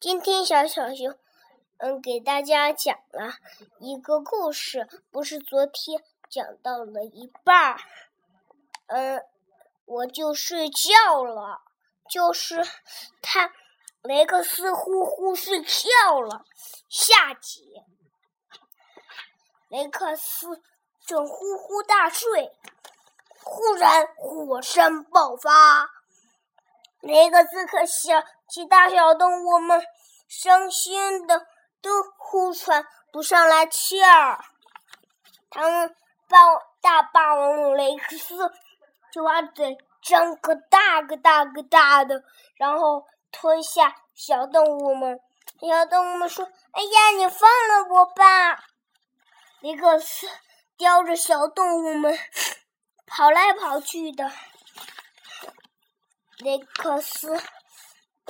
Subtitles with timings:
[0.00, 1.14] 今天小小熊，
[1.76, 3.34] 嗯，给大家讲了
[3.80, 7.80] 一个故事，不是昨天讲到了一半儿，
[8.86, 9.22] 嗯，
[9.84, 11.60] 我就睡觉了，
[12.08, 12.66] 就是
[13.20, 13.52] 他
[14.00, 16.46] 雷克斯呼呼睡觉了。
[16.88, 17.82] 下集，
[19.68, 20.62] 雷克斯
[21.04, 22.50] 正呼呼大睡，
[23.44, 25.90] 忽然火山爆发。
[27.00, 29.80] 雷克斯和小其他小动物们
[30.28, 31.46] 伤心的
[31.80, 34.44] 都呼喘不上来气儿。
[35.48, 35.94] 他们
[36.28, 36.38] 霸
[36.80, 38.52] 大霸王龙雷克斯
[39.12, 42.24] 就把嘴张个大个大个大的，
[42.56, 45.20] 然后吞下小动物们。
[45.60, 48.64] 小动物们说：“哎呀，你放了我吧！”
[49.60, 50.26] 雷克斯
[50.76, 52.18] 叼着小动物们
[53.06, 54.30] 跑来跑去的。
[56.38, 57.38] 雷克斯，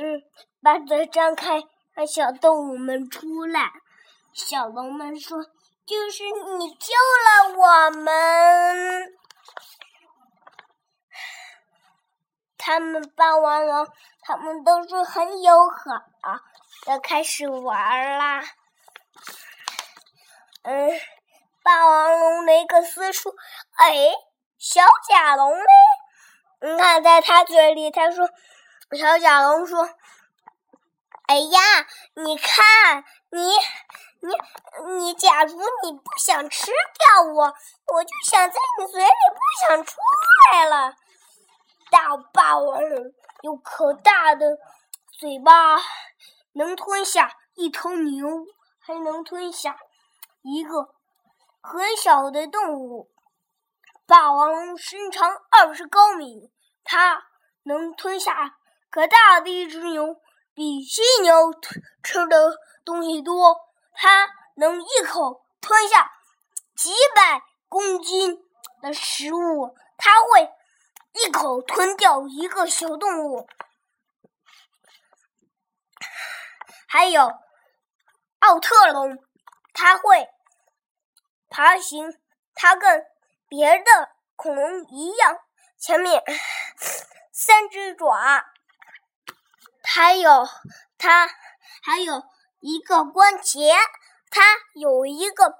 [0.00, 0.22] 嗯，
[0.62, 1.60] 把嘴张开，
[1.92, 3.72] 让小动物们出来。
[4.32, 5.42] 小龙们说
[5.84, 6.22] ：“就是
[6.58, 6.94] 你救
[7.26, 9.12] 了我们。”
[12.56, 13.88] 他们霸王龙，
[14.20, 15.90] 他们都是很友好
[16.86, 18.44] 要，开始玩啦。
[20.62, 20.90] 嗯，
[21.64, 23.34] 霸王龙雷克斯说
[23.78, 24.12] ：“哎，
[24.58, 25.64] 小甲龙呢？”
[26.60, 28.30] 你看，在他嘴里，他说
[28.96, 29.88] ：“小甲龙说，
[31.26, 31.60] 哎呀，
[32.14, 33.50] 你看，你，
[34.20, 34.32] 你，
[34.96, 37.44] 你，假如你不想吃掉我，
[37.92, 39.96] 我就想在你嘴里不想出
[40.52, 40.94] 来了。
[41.90, 44.58] 大霸王龙有可大的
[45.12, 45.76] 嘴巴，
[46.52, 48.26] 能吞下一头牛，
[48.78, 49.78] 还能吞下
[50.42, 50.94] 一个
[51.60, 53.10] 很小的动物。”
[54.06, 56.50] 霸王龙身长二十高米，
[56.82, 57.26] 它
[57.64, 58.57] 能吞下
[58.90, 60.20] 可大的一只牛，
[60.54, 61.52] 比犀牛
[62.02, 63.56] 吃的东西多。
[63.92, 66.12] 它能一口吞下
[66.76, 68.38] 几百公斤
[68.80, 70.50] 的食物，它会
[71.12, 73.48] 一口吞掉一个小动物。
[76.88, 77.32] 还有
[78.38, 79.18] 奥特龙，
[79.72, 80.28] 它会
[81.48, 82.18] 爬行，
[82.54, 83.04] 它跟。
[83.50, 85.38] 别的恐龙一样，
[85.78, 86.22] 前面
[87.32, 88.44] 三只爪，
[89.90, 90.46] 还有
[90.98, 91.26] 它
[91.82, 92.22] 还有
[92.60, 93.72] 一个关节，
[94.30, 94.42] 它
[94.74, 95.54] 有一个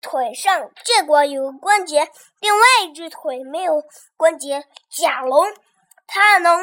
[0.00, 2.08] 腿上这块有关节，
[2.38, 3.82] 另外一只腿没有
[4.16, 4.64] 关节。
[4.88, 5.52] 甲龙
[6.06, 6.60] 它能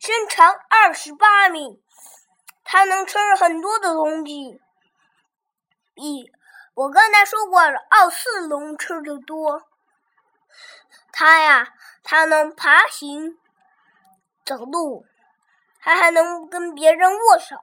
[0.00, 1.80] 身长二十八米，
[2.64, 4.60] 它能吃很多的东西，
[5.94, 6.32] 比
[6.74, 9.62] 我刚才说过了，奥斯龙吃的多。
[11.12, 11.68] 它呀，
[12.02, 13.38] 它能爬行、
[14.44, 15.06] 走路，
[15.84, 17.56] 它还能跟别人握手。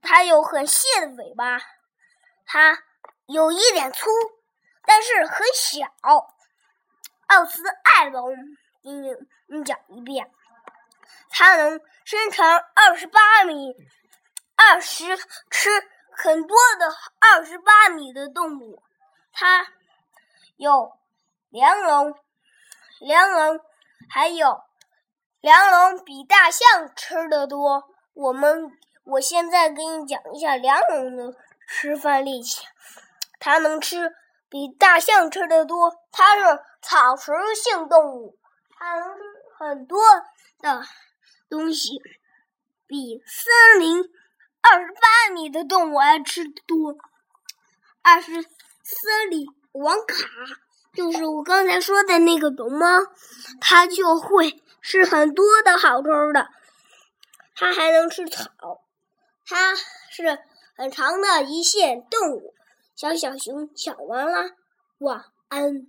[0.00, 1.60] 它有很细的尾巴，
[2.46, 2.82] 它
[3.26, 4.08] 有一点粗，
[4.86, 5.86] 但是很小。
[7.26, 8.34] 奥斯艾龙，
[8.82, 9.14] 给你
[9.46, 10.32] 你讲一遍，
[11.28, 13.74] 它能身长二十八米，
[14.56, 15.04] 二十
[15.50, 15.68] 吃
[16.10, 18.82] 很多的二十八米的动物。
[19.32, 19.66] 它
[20.56, 20.96] 有。
[21.52, 22.14] 梁龙，
[23.00, 23.60] 梁龙，
[24.08, 24.62] 还有
[25.40, 27.84] 梁龙比大象吃的多。
[28.12, 28.70] 我们
[29.04, 31.34] 我现在给你讲一下梁龙的
[31.66, 32.60] 吃饭力气。
[33.38, 34.12] 它能吃
[34.50, 35.96] 比大象吃的多。
[36.12, 36.42] 它是
[36.82, 38.36] 草食性动物，
[38.78, 39.20] 它能吃
[39.58, 39.98] 很多
[40.58, 40.82] 的
[41.48, 42.02] 东西，
[42.86, 43.98] 比森林
[44.60, 46.96] 二十八米的动物还吃的多。
[48.02, 50.16] 二是森林王卡。
[50.92, 52.86] 就是我刚才说的那个龙猫，
[53.60, 56.48] 它就会是很多的好吃的，
[57.54, 58.82] 它还能吃草，
[59.46, 60.38] 它是
[60.74, 62.54] 很长的一线动物。
[62.96, 64.50] 小小熊讲完了，
[64.98, 65.86] 晚安。